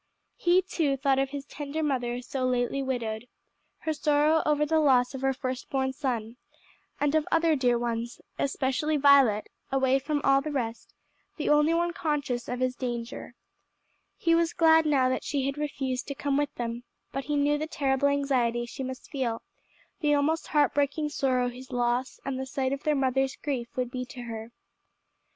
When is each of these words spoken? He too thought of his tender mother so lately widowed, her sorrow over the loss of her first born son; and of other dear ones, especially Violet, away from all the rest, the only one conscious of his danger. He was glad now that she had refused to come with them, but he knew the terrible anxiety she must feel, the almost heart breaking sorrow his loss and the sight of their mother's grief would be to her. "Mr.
He 0.35 0.63
too 0.63 0.97
thought 0.97 1.19
of 1.19 1.29
his 1.29 1.45
tender 1.45 1.83
mother 1.83 2.23
so 2.23 2.43
lately 2.47 2.81
widowed, 2.81 3.27
her 3.81 3.93
sorrow 3.93 4.41
over 4.47 4.65
the 4.65 4.79
loss 4.79 5.13
of 5.13 5.21
her 5.21 5.31
first 5.31 5.69
born 5.69 5.93
son; 5.93 6.37
and 6.99 7.13
of 7.13 7.27
other 7.31 7.55
dear 7.55 7.77
ones, 7.77 8.19
especially 8.39 8.97
Violet, 8.97 9.47
away 9.71 9.99
from 9.99 10.19
all 10.23 10.41
the 10.41 10.49
rest, 10.51 10.95
the 11.37 11.49
only 11.49 11.71
one 11.75 11.93
conscious 11.93 12.47
of 12.49 12.61
his 12.61 12.75
danger. 12.75 13.35
He 14.17 14.33
was 14.33 14.53
glad 14.53 14.87
now 14.87 15.07
that 15.07 15.23
she 15.23 15.45
had 15.45 15.55
refused 15.59 16.07
to 16.07 16.15
come 16.15 16.35
with 16.35 16.55
them, 16.55 16.83
but 17.11 17.25
he 17.25 17.35
knew 17.35 17.59
the 17.59 17.67
terrible 17.67 18.07
anxiety 18.07 18.65
she 18.65 18.81
must 18.81 19.11
feel, 19.11 19.43
the 19.99 20.15
almost 20.15 20.47
heart 20.47 20.73
breaking 20.73 21.09
sorrow 21.09 21.47
his 21.47 21.69
loss 21.71 22.19
and 22.25 22.39
the 22.39 22.47
sight 22.47 22.73
of 22.73 22.81
their 22.81 22.95
mother's 22.95 23.35
grief 23.35 23.67
would 23.75 23.91
be 23.91 24.03
to 24.05 24.23
her. 24.23 24.45
"Mr. 24.47 24.51